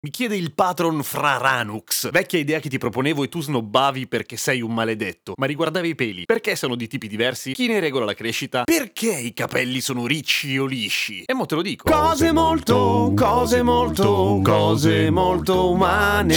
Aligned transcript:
Mi 0.00 0.10
chiede 0.10 0.36
il 0.36 0.54
patron 0.54 1.02
Fra 1.02 1.38
Ranux. 1.38 2.12
Vecchia 2.12 2.38
idea 2.38 2.60
che 2.60 2.68
ti 2.68 2.78
proponevo 2.78 3.24
e 3.24 3.28
tu 3.28 3.40
snobbavi 3.40 4.06
perché 4.06 4.36
sei 4.36 4.60
un 4.60 4.72
maledetto. 4.72 5.32
Ma 5.36 5.44
riguardava 5.44 5.88
i 5.88 5.96
peli. 5.96 6.24
Perché 6.24 6.54
sono 6.54 6.76
di 6.76 6.86
tipi 6.86 7.08
diversi? 7.08 7.50
Chi 7.50 7.66
ne 7.66 7.80
regola 7.80 8.04
la 8.04 8.14
crescita? 8.14 8.62
Perché 8.62 9.10
i 9.10 9.32
capelli 9.32 9.80
sono 9.80 10.06
ricci 10.06 10.56
o 10.56 10.66
lisci? 10.66 11.24
E 11.26 11.34
mo 11.34 11.46
te 11.46 11.56
lo 11.56 11.62
dico. 11.62 11.90
Cose 11.90 12.30
molto, 12.30 13.12
cose 13.16 13.64
molto, 13.64 14.40
cose 14.44 15.10
molto 15.10 15.68
umane. 15.70 16.34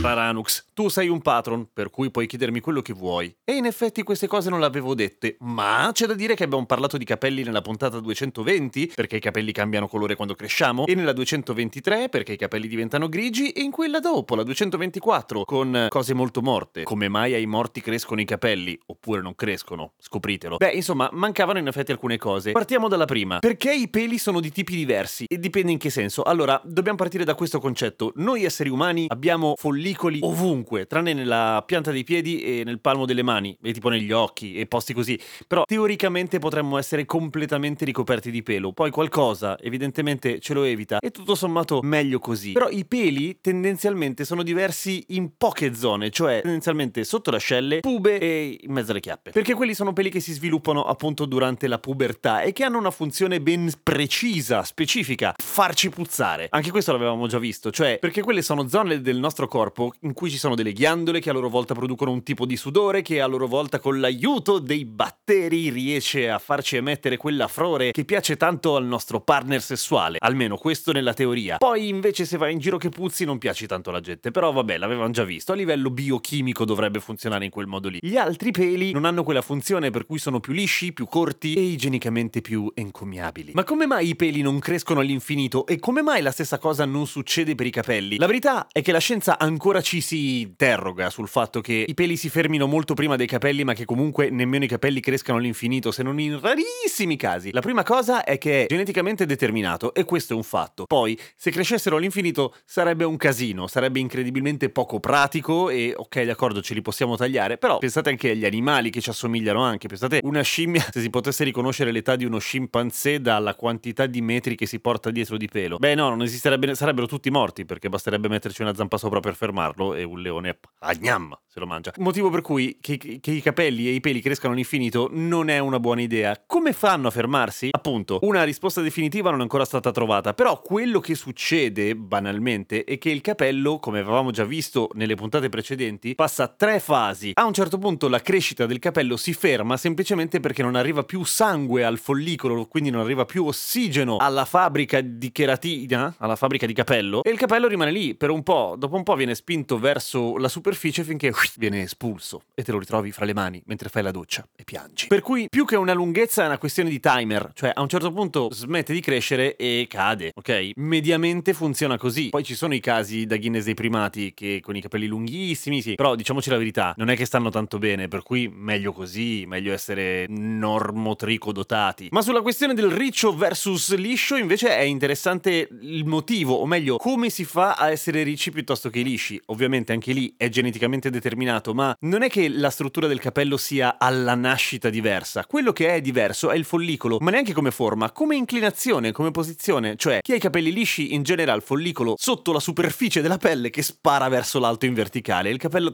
Fra 0.00 0.14
Ranux, 0.14 0.64
tu 0.74 0.88
sei 0.88 1.06
un 1.06 1.22
patron, 1.22 1.68
per 1.72 1.90
cui 1.90 2.10
puoi 2.10 2.26
chiedermi 2.26 2.58
quello 2.58 2.82
che 2.82 2.92
vuoi. 2.92 3.32
E 3.44 3.52
in 3.52 3.66
effetti 3.66 4.02
queste 4.02 4.26
cose 4.26 4.50
non 4.50 4.58
le 4.58 4.66
avevo 4.66 4.96
dette. 4.96 5.36
Ma 5.42 5.90
c'è 5.92 6.06
da 6.06 6.14
dire 6.14 6.34
che 6.34 6.42
abbiamo 6.42 6.66
parlato 6.66 6.96
di 6.96 7.04
capelli 7.04 7.44
nella 7.44 7.62
puntata 7.62 8.00
220, 8.00 8.94
perché 8.96 9.14
i 9.14 9.20
capelli 9.20 9.52
cambiano 9.52 9.86
colore 9.86 10.16
quando 10.16 10.34
cresciamo, 10.34 10.86
e 10.86 10.96
nella 10.96 11.12
223, 11.12 12.08
perché 12.08 12.32
i 12.32 12.36
capelli 12.36 12.66
diventano 12.66 12.94
grigi, 13.08 13.50
e 13.50 13.60
in 13.60 13.70
quella 13.70 14.00
dopo, 14.00 14.34
la 14.34 14.42
224, 14.42 15.44
con 15.44 15.88
cose 15.90 16.14
molto 16.14 16.40
morte. 16.40 16.84
Come 16.84 17.08
mai 17.08 17.34
ai 17.34 17.44
morti 17.44 17.82
crescono 17.82 18.22
i 18.22 18.24
capelli? 18.24 18.78
Oppure 18.86 19.20
non 19.20 19.34
crescono? 19.34 19.92
Scopritelo. 19.98 20.56
Beh, 20.56 20.70
insomma, 20.70 21.10
mancavano 21.12 21.58
in 21.58 21.66
effetti 21.66 21.92
alcune 21.92 22.16
cose. 22.16 22.52
Partiamo 22.52 22.88
dalla 22.88 23.04
prima. 23.04 23.40
Perché 23.40 23.74
i 23.74 23.88
peli 23.88 24.16
sono 24.16 24.40
di 24.40 24.50
tipi 24.50 24.74
diversi? 24.74 25.26
E 25.28 25.38
dipende 25.38 25.72
in 25.72 25.78
che 25.78 25.90
senso. 25.90 26.22
Allora, 26.22 26.58
dobbiamo 26.64 26.96
partire 26.96 27.24
da 27.24 27.34
questo 27.34 27.60
concetto. 27.60 28.12
Noi 28.16 28.44
esseri 28.44 28.70
umani 28.70 29.04
abbiamo 29.08 29.52
follicoli 29.56 30.20
ovunque, 30.22 30.86
tranne 30.86 31.12
nella 31.12 31.62
pianta 31.66 31.90
dei 31.90 32.04
piedi 32.04 32.40
e 32.40 32.62
nel 32.64 32.80
palmo 32.80 33.04
delle 33.04 33.22
mani, 33.22 33.56
e 33.62 33.72
tipo 33.72 33.90
negli 33.90 34.12
occhi 34.12 34.54
e 34.54 34.66
posti 34.66 34.94
così. 34.94 35.20
Però 35.46 35.64
teoricamente 35.64 36.38
potremmo 36.38 36.78
essere 36.78 37.04
completamente 37.04 37.84
ricoperti 37.84 38.30
di 38.30 38.42
pelo. 38.42 38.72
Poi 38.72 38.90
qualcosa, 38.90 39.58
evidentemente, 39.58 40.40
ce 40.40 40.54
lo 40.54 40.62
evita. 40.62 40.98
E 41.00 41.10
tutto 41.10 41.34
sommato 41.34 41.80
meglio 41.82 42.18
così. 42.18 42.52
Però 42.52 42.68
i 42.70 42.85
peli 42.86 43.38
tendenzialmente 43.40 44.24
sono 44.24 44.42
diversi 44.42 45.04
in 45.08 45.36
poche 45.36 45.74
zone, 45.74 46.10
cioè 46.10 46.40
tendenzialmente 46.42 47.04
sotto 47.04 47.30
le 47.30 47.36
ascelle, 47.36 47.80
pube 47.80 48.18
e 48.18 48.58
in 48.60 48.72
mezzo 48.72 48.90
alle 48.90 49.00
chiappe. 49.00 49.30
Perché 49.30 49.54
quelli 49.54 49.74
sono 49.74 49.92
peli 49.92 50.10
che 50.10 50.20
si 50.20 50.32
sviluppano 50.32 50.84
appunto 50.84 51.26
durante 51.26 51.66
la 51.66 51.78
pubertà 51.78 52.42
e 52.42 52.52
che 52.52 52.64
hanno 52.64 52.78
una 52.78 52.90
funzione 52.90 53.40
ben 53.40 53.70
precisa, 53.82 54.62
specifica, 54.62 55.34
farci 55.36 55.88
puzzare. 55.90 56.46
Anche 56.50 56.70
questo 56.70 56.92
l'avevamo 56.92 57.26
già 57.26 57.38
visto, 57.38 57.70
cioè 57.70 57.98
perché 58.00 58.22
quelle 58.22 58.42
sono 58.42 58.68
zone 58.68 59.00
del 59.00 59.18
nostro 59.18 59.48
corpo 59.48 59.92
in 60.00 60.12
cui 60.12 60.30
ci 60.30 60.38
sono 60.38 60.54
delle 60.54 60.72
ghiandole 60.72 61.20
che 61.20 61.30
a 61.30 61.32
loro 61.32 61.48
volta 61.48 61.74
producono 61.74 62.10
un 62.10 62.22
tipo 62.22 62.46
di 62.46 62.56
sudore 62.56 63.02
che 63.02 63.20
a 63.20 63.26
loro 63.26 63.46
volta 63.46 63.78
con 63.78 64.00
l'aiuto 64.00 64.58
dei 64.58 64.84
batteri 64.84 65.70
riesce 65.70 66.30
a 66.30 66.38
farci 66.38 66.76
emettere 66.76 67.16
quella 67.16 67.48
frore 67.48 67.90
che 67.90 68.04
piace 68.04 68.36
tanto 68.36 68.76
al 68.76 68.84
nostro 68.84 69.20
partner 69.20 69.60
sessuale, 69.60 70.18
almeno 70.20 70.56
questo 70.56 70.92
nella 70.92 71.14
teoria. 71.14 71.56
Poi 71.56 71.88
invece 71.88 72.24
se 72.24 72.36
vai 72.36 72.52
in 72.52 72.58
giro 72.58 72.75
che 72.78 72.88
puzzi 72.88 73.24
non 73.24 73.38
piaci 73.38 73.66
tanto 73.66 73.90
alla 73.90 74.00
gente, 74.00 74.30
però 74.30 74.52
vabbè, 74.52 74.78
l'avevamo 74.78 75.10
già 75.10 75.24
visto, 75.24 75.52
a 75.52 75.54
livello 75.54 75.90
biochimico 75.90 76.64
dovrebbe 76.64 77.00
funzionare 77.00 77.44
in 77.44 77.50
quel 77.50 77.66
modo 77.66 77.88
lì. 77.88 77.98
Gli 78.00 78.16
altri 78.16 78.50
peli 78.50 78.92
non 78.92 79.04
hanno 79.04 79.22
quella 79.22 79.42
funzione 79.42 79.90
per 79.90 80.06
cui 80.06 80.18
sono 80.18 80.40
più 80.40 80.52
lisci, 80.52 80.92
più 80.92 81.06
corti 81.06 81.54
e 81.54 81.60
igienicamente 81.60 82.40
più 82.40 82.70
encomiabili. 82.74 83.52
Ma 83.54 83.64
come 83.64 83.86
mai 83.86 84.08
i 84.08 84.16
peli 84.16 84.42
non 84.42 84.58
crescono 84.58 85.00
all'infinito 85.00 85.66
e 85.66 85.78
come 85.78 86.02
mai 86.02 86.22
la 86.22 86.30
stessa 86.30 86.58
cosa 86.58 86.84
non 86.84 87.06
succede 87.06 87.54
per 87.54 87.66
i 87.66 87.70
capelli? 87.70 88.16
La 88.18 88.26
verità 88.26 88.66
è 88.70 88.82
che 88.82 88.92
la 88.92 88.98
scienza 88.98 89.38
ancora 89.38 89.80
ci 89.80 90.00
si 90.00 90.40
interroga 90.40 91.10
sul 91.10 91.28
fatto 91.28 91.60
che 91.60 91.84
i 91.86 91.94
peli 91.94 92.16
si 92.16 92.28
fermino 92.28 92.66
molto 92.66 92.94
prima 92.94 93.16
dei 93.16 93.26
capelli, 93.26 93.64
ma 93.64 93.74
che 93.74 93.84
comunque 93.84 94.30
nemmeno 94.30 94.64
i 94.64 94.68
capelli 94.68 95.00
crescano 95.00 95.38
all'infinito, 95.38 95.90
se 95.90 96.02
non 96.02 96.18
in 96.20 96.40
rarissimi 96.40 97.16
casi. 97.16 97.52
La 97.52 97.60
prima 97.60 97.82
cosa 97.82 98.24
è 98.24 98.38
che 98.38 98.64
è 98.64 98.66
geneticamente 98.66 99.26
determinato 99.26 99.94
e 99.94 100.04
questo 100.04 100.32
è 100.32 100.36
un 100.36 100.42
fatto. 100.42 100.84
Poi, 100.86 101.18
se 101.36 101.50
crescessero 101.50 101.96
all'infinito 101.96 102.54
sarebbe 102.68 103.04
un 103.04 103.16
casino, 103.16 103.68
sarebbe 103.68 104.00
incredibilmente 104.00 104.70
poco 104.70 104.98
pratico 104.98 105.70
e 105.70 105.94
ok, 105.96 106.22
d'accordo, 106.24 106.60
ce 106.60 106.74
li 106.74 106.82
possiamo 106.82 107.16
tagliare, 107.16 107.58
però 107.58 107.78
pensate 107.78 108.10
anche 108.10 108.30
agli 108.30 108.44
animali 108.44 108.90
che 108.90 109.00
ci 109.00 109.08
assomigliano 109.08 109.62
anche, 109.62 109.86
pensate 109.86 110.20
una 110.24 110.42
scimmia, 110.42 110.84
se 110.90 111.00
si 111.00 111.08
potesse 111.08 111.44
riconoscere 111.44 111.92
l'età 111.92 112.16
di 112.16 112.24
uno 112.24 112.38
scimpanzé 112.38 113.20
dalla 113.20 113.54
quantità 113.54 114.06
di 114.06 114.20
metri 114.20 114.56
che 114.56 114.66
si 114.66 114.80
porta 114.80 115.10
dietro 115.10 115.36
di 115.36 115.46
pelo. 115.46 115.78
Beh 115.78 115.94
no, 115.94 116.08
non 116.08 116.22
esisterebbe, 116.22 116.74
sarebbero 116.74 117.06
tutti 117.06 117.30
morti 117.30 117.64
perché 117.64 117.88
basterebbe 117.88 118.28
metterci 118.28 118.62
una 118.62 118.74
zampa 118.74 118.98
sopra 118.98 119.20
per 119.20 119.36
fermarlo 119.36 119.94
e 119.94 120.02
un 120.02 120.20
leone 120.20 120.58
agnam 120.80 121.38
se 121.46 121.60
lo 121.60 121.66
mangia. 121.66 121.92
Motivo 121.98 122.30
per 122.30 122.42
cui 122.42 122.78
che, 122.80 122.98
che 122.98 123.30
i 123.30 123.40
capelli 123.40 123.86
e 123.86 123.92
i 123.92 124.00
peli 124.00 124.20
crescano 124.20 124.52
all'infinito 124.52 125.08
non 125.12 125.48
è 125.48 125.58
una 125.60 125.78
buona 125.78 126.00
idea. 126.00 126.42
Come 126.44 126.72
fanno 126.72 127.06
a 127.08 127.10
fermarsi? 127.12 127.68
Appunto, 127.70 128.18
una 128.22 128.42
risposta 128.42 128.80
definitiva 128.80 129.30
non 129.30 129.38
è 129.38 129.42
ancora 129.42 129.64
stata 129.64 129.92
trovata, 129.92 130.34
però 130.34 130.60
quello 130.60 130.98
che 130.98 131.14
succede 131.14 131.94
banalmente 131.94 132.55
è 132.64 132.98
che 132.98 133.10
il 133.10 133.20
capello, 133.20 133.78
come 133.78 133.98
avevamo 133.98 134.30
già 134.30 134.44
visto 134.44 134.88
nelle 134.94 135.14
puntate 135.14 135.48
precedenti, 135.48 136.14
passa 136.14 136.48
tre 136.48 136.80
fasi. 136.80 137.32
A 137.34 137.44
un 137.44 137.52
certo 137.52 137.78
punto 137.78 138.08
la 138.08 138.20
crescita 138.20 138.66
del 138.66 138.78
capello 138.78 139.16
si 139.16 139.34
ferma 139.34 139.76
semplicemente 139.76 140.40
perché 140.40 140.62
non 140.62 140.74
arriva 140.74 141.02
più 141.02 141.24
sangue 141.24 141.84
al 141.84 141.98
follicolo, 141.98 142.66
quindi 142.66 142.90
non 142.90 143.02
arriva 143.02 143.24
più 143.24 143.44
ossigeno 143.44 144.16
alla 144.16 144.44
fabbrica 144.44 145.00
di 145.00 145.30
cheratina, 145.32 146.14
alla 146.18 146.36
fabbrica 146.36 146.66
di 146.66 146.72
capello, 146.72 147.22
e 147.22 147.30
il 147.30 147.38
capello 147.38 147.68
rimane 147.68 147.90
lì 147.90 148.14
per 148.14 148.30
un 148.30 148.42
po'. 148.42 148.76
Dopo 148.78 148.96
un 148.96 149.02
po' 149.02 149.14
viene 149.14 149.34
spinto 149.34 149.78
verso 149.78 150.36
la 150.38 150.48
superficie 150.48 151.04
finché 151.04 151.32
viene 151.56 151.82
espulso 151.82 152.42
e 152.54 152.62
te 152.62 152.72
lo 152.72 152.78
ritrovi 152.78 153.12
fra 153.12 153.24
le 153.24 153.34
mani 153.34 153.62
mentre 153.66 153.88
fai 153.88 154.02
la 154.02 154.10
doccia 154.10 154.46
e 154.56 154.64
piangi. 154.64 155.08
Per 155.08 155.20
cui 155.20 155.48
più 155.50 155.64
che 155.64 155.76
una 155.76 155.92
lunghezza 155.92 156.44
è 156.44 156.46
una 156.46 156.58
questione 156.58 156.88
di 156.88 157.00
timer, 157.00 157.50
cioè 157.54 157.72
a 157.74 157.82
un 157.82 157.88
certo 157.88 158.12
punto 158.12 158.48
smette 158.52 158.92
di 158.92 159.00
crescere 159.00 159.56
e 159.56 159.86
cade, 159.88 160.32
ok? 160.34 160.70
Mediamente 160.76 161.52
funziona 161.52 161.98
così. 161.98 162.28
Poi 162.28 162.42
ci 162.46 162.54
sono 162.54 162.74
i 162.74 162.80
casi 162.80 163.26
da 163.26 163.36
Guinness 163.36 163.64
dei 163.64 163.74
primati 163.74 164.32
che 164.32 164.60
con 164.62 164.76
i 164.76 164.80
capelli 164.80 165.06
lunghissimi, 165.06 165.82
sì, 165.82 165.96
però 165.96 166.14
diciamoci 166.14 166.48
la 166.48 166.56
verità, 166.56 166.94
non 166.96 167.10
è 167.10 167.16
che 167.16 167.24
stanno 167.24 167.50
tanto 167.50 167.78
bene, 167.78 168.06
per 168.06 168.22
cui 168.22 168.48
meglio 168.48 168.92
così, 168.92 169.44
meglio 169.46 169.72
essere 169.72 170.26
normotrico 170.28 171.50
dotati. 171.52 172.08
Ma 172.12 172.22
sulla 172.22 172.42
questione 172.42 172.72
del 172.72 172.90
riccio 172.90 173.34
versus 173.34 173.94
liscio 173.96 174.36
invece 174.36 174.68
è 174.76 174.82
interessante 174.82 175.68
il 175.80 176.04
motivo, 176.06 176.54
o 176.54 176.66
meglio, 176.66 176.98
come 176.98 177.30
si 177.30 177.44
fa 177.44 177.74
a 177.74 177.90
essere 177.90 178.22
ricci 178.22 178.52
piuttosto 178.52 178.90
che 178.90 179.02
lisci. 179.02 179.40
Ovviamente 179.46 179.92
anche 179.92 180.12
lì 180.12 180.32
è 180.36 180.48
geneticamente 180.48 181.10
determinato, 181.10 181.74
ma 181.74 181.96
non 182.00 182.22
è 182.22 182.28
che 182.28 182.48
la 182.48 182.70
struttura 182.70 183.08
del 183.08 183.18
capello 183.18 183.56
sia 183.56 183.98
alla 183.98 184.36
nascita 184.36 184.88
diversa. 184.88 185.44
Quello 185.46 185.72
che 185.72 185.94
è 185.94 186.00
diverso 186.00 186.50
è 186.50 186.56
il 186.56 186.64
follicolo, 186.64 187.18
ma 187.20 187.32
neanche 187.32 187.52
come 187.52 187.72
forma, 187.72 188.12
come 188.12 188.36
inclinazione, 188.36 189.10
come 189.10 189.32
posizione. 189.32 189.96
Cioè, 189.96 190.20
chi 190.22 190.32
ha 190.32 190.36
i 190.36 190.40
capelli 190.40 190.72
lisci 190.72 191.14
in 191.14 191.24
genere 191.24 191.50
ha 191.50 191.54
il 191.54 191.62
follicolo 191.62 192.14
sotto 192.16 192.35
la 192.52 192.60
superficie 192.60 193.20
della 193.20 193.38
pelle 193.38 193.70
che 193.70 193.82
spara 193.82 194.28
verso 194.28 194.58
l'alto 194.58 194.86
in 194.86 194.94
verticale. 194.94 195.50
Il 195.50 195.58
capello 195.58 195.90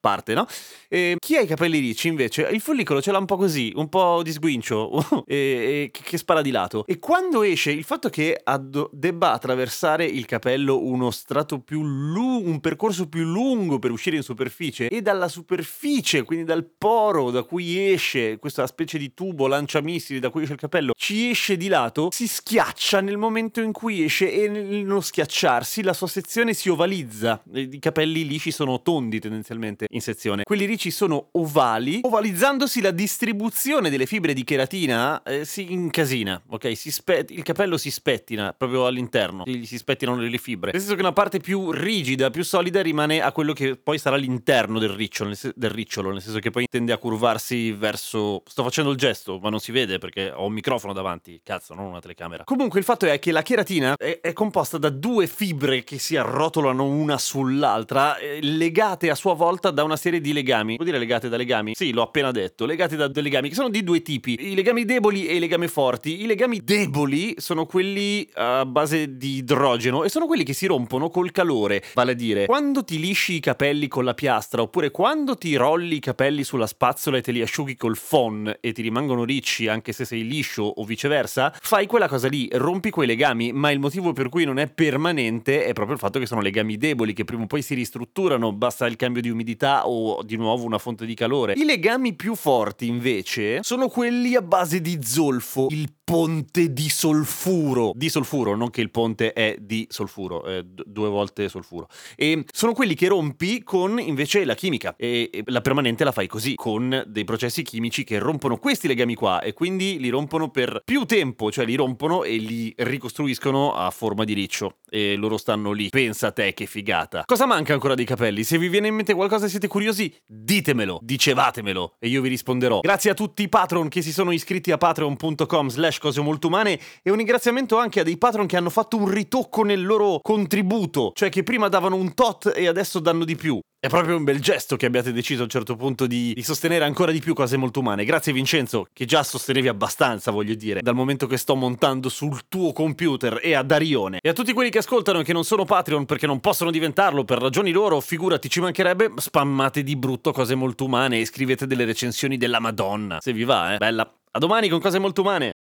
parte, 0.00 0.34
no? 0.34 0.46
E 0.88 1.16
chi 1.18 1.36
ha 1.36 1.40
i 1.40 1.46
capelli 1.46 1.78
ricci 1.78 2.08
invece 2.08 2.42
il 2.52 2.60
follicolo 2.60 3.00
ce 3.00 3.10
l'ha 3.10 3.18
un 3.18 3.24
po' 3.24 3.36
così, 3.36 3.72
un 3.76 3.88
po' 3.88 4.22
di 4.22 4.32
sguincio, 4.32 5.24
e, 5.26 5.36
e, 5.36 5.90
che 5.90 6.18
spara 6.18 6.42
di 6.42 6.50
lato. 6.50 6.84
E 6.86 6.98
quando 6.98 7.42
esce, 7.42 7.70
il 7.70 7.84
fatto 7.84 8.08
che 8.08 8.38
addo- 8.42 8.90
debba 8.92 9.32
attraversare 9.32 10.04
il 10.04 10.26
capello 10.26 10.84
uno 10.84 11.10
strato 11.10 11.60
più 11.60 11.82
lungo, 11.82 12.48
un 12.48 12.60
percorso 12.60 13.08
più 13.08 13.24
lungo 13.24 13.78
per 13.78 13.90
uscire 13.90 14.16
in 14.16 14.22
superficie 14.22 14.88
e 14.88 15.02
dalla 15.02 15.28
superficie, 15.28 16.22
quindi 16.22 16.44
dal 16.44 16.64
poro 16.64 17.30
da 17.30 17.42
cui 17.42 17.92
esce, 17.92 18.38
questa 18.38 18.66
specie 18.66 18.98
di 18.98 19.14
tubo 19.14 19.46
lanciamissili 19.46 20.20
da 20.20 20.30
cui 20.30 20.42
esce 20.42 20.54
il 20.54 20.58
capello 20.58 20.92
ci 20.96 21.30
esce 21.30 21.56
di 21.56 21.68
lato, 21.68 22.08
si 22.10 22.28
schiaccia 22.28 23.00
nel 23.00 23.16
momento 23.16 23.60
in 23.60 23.72
cui 23.72 24.04
esce 24.04 24.32
e 24.32 24.48
nello 24.48 25.00
schiacciarsi 25.00 25.73
la 25.82 25.92
sua 25.92 26.06
sezione 26.06 26.54
si 26.54 26.68
ovalizza. 26.68 27.42
I 27.52 27.78
capelli 27.78 28.26
lisci 28.26 28.50
sono 28.50 28.82
tondi 28.82 29.20
tendenzialmente 29.20 29.86
in 29.90 30.00
sezione. 30.00 30.42
Quelli 30.44 30.64
ricci 30.64 30.90
sono 30.90 31.28
ovali, 31.32 32.00
ovalizzandosi 32.02 32.80
la 32.80 32.90
distribuzione 32.90 33.90
delle 33.90 34.06
fibre 34.06 34.32
di 34.32 34.44
cheratina 34.44 35.22
eh, 35.22 35.44
si 35.44 35.72
incasina, 35.72 36.40
ok? 36.46 36.76
Si 36.76 36.90
spe- 36.90 37.26
il 37.28 37.42
capello 37.42 37.76
si 37.76 37.90
spettina 37.90 38.54
proprio 38.56 38.86
all'interno, 38.86 39.44
gli 39.46 39.64
si 39.64 39.78
spettinano 39.78 40.20
le 40.20 40.38
fibre. 40.38 40.70
Nel 40.72 40.80
senso 40.80 40.96
che 40.96 41.02
una 41.02 41.12
parte 41.12 41.40
più 41.40 41.70
rigida, 41.70 42.30
più 42.30 42.44
solida 42.44 42.82
rimane 42.82 43.20
a 43.20 43.32
quello 43.32 43.52
che 43.52 43.76
poi 43.76 43.98
sarà 43.98 44.16
l'interno 44.16 44.78
del 44.78 44.90
ricciolo, 44.90 45.30
nel, 45.30 45.38
se- 45.38 45.52
del 45.56 45.70
ricciolo, 45.70 46.10
nel 46.12 46.22
senso 46.22 46.38
che 46.38 46.50
poi 46.50 46.66
tende 46.70 46.92
a 46.92 46.98
curvarsi 46.98 47.72
verso... 47.72 48.42
Sto 48.46 48.62
facendo 48.62 48.90
il 48.90 48.96
gesto, 48.96 49.38
ma 49.38 49.50
non 49.50 49.60
si 49.60 49.72
vede 49.72 49.98
perché 49.98 50.30
ho 50.30 50.46
un 50.46 50.52
microfono 50.52 50.92
davanti, 50.92 51.40
cazzo, 51.42 51.74
non 51.74 51.86
una 51.86 52.00
telecamera. 52.00 52.44
Comunque 52.44 52.78
il 52.78 52.84
fatto 52.84 53.06
è 53.06 53.18
che 53.18 53.32
la 53.32 53.42
cheratina 53.42 53.94
è, 53.96 54.20
è 54.20 54.32
composta 54.32 54.78
da 54.78 54.90
due 54.90 55.26
fibre 55.26 55.63
che 55.84 55.98
si 55.98 56.16
arrotolano 56.16 56.84
una 56.84 57.16
sull'altra, 57.18 58.18
eh, 58.18 58.38
legate 58.42 59.10
a 59.10 59.14
sua 59.14 59.34
volta 59.34 59.70
da 59.70 59.82
una 59.82 59.96
serie 59.96 60.20
di 60.20 60.32
legami. 60.32 60.74
Vuol 60.74 60.86
dire 60.86 60.98
legate 60.98 61.28
da 61.28 61.36
legami? 61.36 61.72
Sì, 61.74 61.92
l'ho 61.92 62.02
appena 62.02 62.30
detto, 62.30 62.66
legate 62.66 62.96
da 62.96 63.08
due 63.08 63.22
legami 63.22 63.48
che 63.48 63.54
sono 63.54 63.70
di 63.70 63.82
due 63.82 64.02
tipi, 64.02 64.36
i 64.50 64.54
legami 64.54 64.84
deboli 64.84 65.26
e 65.26 65.36
i 65.36 65.38
legami 65.38 65.68
forti. 65.68 66.22
I 66.22 66.26
legami 66.26 66.60
deboli 66.62 67.34
sono 67.38 67.64
quelli 67.66 68.28
a 68.34 68.66
base 68.66 69.16
di 69.16 69.36
idrogeno 69.36 70.04
e 70.04 70.08
sono 70.08 70.26
quelli 70.26 70.44
che 70.44 70.52
si 70.52 70.66
rompono 70.66 71.08
col 71.08 71.30
calore, 71.30 71.82
vale 71.94 72.12
a 72.12 72.14
dire, 72.14 72.46
quando 72.46 72.84
ti 72.84 72.98
lisci 72.98 73.34
i 73.34 73.40
capelli 73.40 73.88
con 73.88 74.04
la 74.04 74.14
piastra 74.14 74.62
oppure 74.62 74.90
quando 74.90 75.36
ti 75.36 75.56
rolli 75.56 75.96
i 75.96 76.00
capelli 76.00 76.44
sulla 76.44 76.66
spazzola 76.66 77.16
e 77.16 77.22
te 77.22 77.32
li 77.32 77.40
asciughi 77.40 77.76
col 77.76 77.96
phon 77.96 78.54
e 78.60 78.72
ti 78.72 78.82
rimangono 78.82 79.24
ricci 79.24 79.66
anche 79.66 79.92
se 79.92 80.04
sei 80.04 80.26
liscio 80.26 80.62
o 80.62 80.84
viceversa, 80.84 81.54
fai 81.60 81.86
quella 81.86 82.08
cosa 82.08 82.28
lì, 82.28 82.48
rompi 82.52 82.90
quei 82.90 83.06
legami, 83.06 83.52
ma 83.52 83.70
il 83.70 83.78
motivo 83.78 84.12
per 84.12 84.28
cui 84.28 84.44
non 84.44 84.58
è 84.58 84.68
permanente 84.68 85.53
è 85.62 85.72
proprio 85.72 85.94
il 85.94 86.00
fatto 86.00 86.18
che 86.18 86.26
sono 86.26 86.40
legami 86.40 86.76
deboli 86.76 87.12
che 87.12 87.24
prima 87.24 87.44
o 87.44 87.46
poi 87.46 87.62
si 87.62 87.74
ristrutturano, 87.74 88.52
basta 88.52 88.86
il 88.86 88.96
cambio 88.96 89.22
di 89.22 89.30
umidità 89.30 89.86
o 89.86 90.22
di 90.22 90.36
nuovo 90.36 90.64
una 90.64 90.78
fonte 90.78 91.06
di 91.06 91.14
calore. 91.14 91.52
I 91.54 91.64
legami 91.64 92.14
più 92.14 92.34
forti 92.34 92.86
invece 92.86 93.62
sono 93.62 93.88
quelli 93.88 94.34
a 94.34 94.42
base 94.42 94.80
di 94.80 94.98
zolfo, 95.02 95.68
il 95.70 95.92
ponte 96.04 96.72
di 96.72 96.90
solfuro, 96.90 97.92
di 97.94 98.10
solfuro, 98.10 98.54
non 98.54 98.70
che 98.70 98.82
il 98.82 98.90
ponte 98.90 99.32
è 99.32 99.56
di 99.58 99.86
solfuro, 99.88 100.44
è 100.44 100.62
d- 100.62 100.82
due 100.86 101.08
volte 101.08 101.48
solfuro. 101.48 101.88
E 102.14 102.44
sono 102.52 102.74
quelli 102.74 102.94
che 102.94 103.08
rompi 103.08 103.62
con 103.62 103.98
invece 103.98 104.44
la 104.44 104.54
chimica 104.54 104.94
e, 104.96 105.30
e 105.32 105.42
la 105.46 105.62
permanente 105.62 106.04
la 106.04 106.12
fai 106.12 106.26
così, 106.26 106.56
con 106.56 107.04
dei 107.06 107.24
processi 107.24 107.62
chimici 107.62 108.04
che 108.04 108.18
rompono 108.18 108.58
questi 108.58 108.86
legami 108.86 109.14
qua 109.14 109.40
e 109.40 109.54
quindi 109.54 109.98
li 109.98 110.10
rompono 110.10 110.50
per 110.50 110.82
più 110.84 111.06
tempo, 111.06 111.50
cioè 111.50 111.64
li 111.64 111.74
rompono 111.74 112.22
e 112.22 112.36
li 112.36 112.72
ricostruiscono 112.76 113.74
a 113.74 113.90
forma 113.90 114.24
di 114.24 114.34
riccio 114.34 114.80
e 114.90 115.16
loro 115.16 115.38
stanno 115.38 115.72
lì. 115.72 115.88
Pensa 115.88 116.28
a 116.28 116.32
te 116.32 116.52
che 116.52 116.66
figata. 116.66 117.22
Cosa 117.24 117.46
manca 117.46 117.72
ancora 117.72 117.94
dei 117.94 118.04
capelli? 118.04 118.44
Se 118.44 118.58
vi 118.58 118.68
viene 118.68 118.88
in 118.88 118.94
mente 118.94 119.14
qualcosa 119.14 119.46
e 119.46 119.48
siete 119.48 119.68
curiosi, 119.68 120.14
ditemelo, 120.26 120.98
dicevatemelo 121.02 121.94
e 121.98 122.08
io 122.08 122.20
vi 122.20 122.28
risponderò. 122.28 122.80
Grazie 122.80 123.10
a 123.10 123.14
tutti 123.14 123.42
i 123.42 123.48
patron 123.48 123.88
che 123.88 124.02
si 124.02 124.12
sono 124.12 124.32
iscritti 124.32 124.70
a 124.70 124.76
patreon.com 124.76 125.68
slash 125.68 125.93
cose 125.98 126.20
molto 126.20 126.46
umane 126.46 126.78
e 127.02 127.10
un 127.10 127.16
ringraziamento 127.16 127.78
anche 127.78 128.00
a 128.00 128.02
dei 128.02 128.18
patron 128.18 128.46
che 128.46 128.56
hanno 128.56 128.70
fatto 128.70 128.96
un 128.96 129.08
ritocco 129.08 129.62
nel 129.62 129.84
loro 129.84 130.20
contributo, 130.22 131.12
cioè 131.14 131.28
che 131.28 131.42
prima 131.42 131.68
davano 131.68 131.96
un 131.96 132.14
tot 132.14 132.52
e 132.54 132.66
adesso 132.66 133.00
danno 133.00 133.24
di 133.24 133.36
più. 133.36 133.58
È 133.84 133.88
proprio 133.88 134.16
un 134.16 134.24
bel 134.24 134.40
gesto 134.40 134.76
che 134.76 134.86
abbiate 134.86 135.12
deciso 135.12 135.40
a 135.40 135.44
un 135.44 135.50
certo 135.50 135.76
punto 135.76 136.06
di, 136.06 136.32
di, 136.32 136.42
sostenere 136.42 136.86
ancora 136.86 137.12
di 137.12 137.20
più 137.20 137.34
cose 137.34 137.58
molto 137.58 137.80
umane. 137.80 138.06
Grazie 138.06 138.32
Vincenzo, 138.32 138.86
che 138.94 139.04
già 139.04 139.22
sostenevi 139.22 139.68
abbastanza, 139.68 140.30
voglio 140.30 140.54
dire, 140.54 140.80
dal 140.80 140.94
momento 140.94 141.26
che 141.26 141.36
sto 141.36 141.54
montando 141.54 142.08
sul 142.08 142.48
tuo 142.48 142.72
computer 142.72 143.40
e 143.42 143.52
a 143.52 143.62
Darione. 143.62 144.20
E 144.22 144.30
a 144.30 144.32
tutti 144.32 144.54
quelli 144.54 144.70
che 144.70 144.78
ascoltano 144.78 145.20
e 145.20 145.22
che 145.22 145.34
non 145.34 145.44
sono 145.44 145.66
Patreon 145.66 146.06
perché 146.06 146.26
non 146.26 146.40
possono 146.40 146.70
diventarlo 146.70 147.24
per 147.24 147.36
ragioni 147.36 147.72
loro, 147.72 148.00
figurati 148.00 148.48
ci 148.48 148.60
mancherebbe, 148.60 149.12
spammate 149.16 149.82
di 149.82 149.96
brutto 149.96 150.32
cose 150.32 150.54
molto 150.54 150.86
umane 150.86 151.20
e 151.20 151.26
scrivete 151.26 151.66
delle 151.66 151.84
recensioni 151.84 152.38
della 152.38 152.60
Madonna. 152.60 153.18
Se 153.20 153.34
vi 153.34 153.44
va, 153.44 153.74
eh. 153.74 153.76
Bella. 153.76 154.10
A 154.30 154.38
domani 154.38 154.70
con 154.70 154.80
cose 154.80 154.98
molto 154.98 155.20
umane. 155.20 155.53